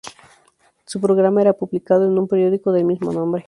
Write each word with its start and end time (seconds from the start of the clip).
Su 0.87 0.99
programa 0.99 1.41
era 1.43 1.53
publicado 1.53 2.07
en 2.07 2.17
un 2.17 2.27
periódico 2.27 2.71
del 2.71 2.85
mismo 2.85 3.13
nombre. 3.13 3.39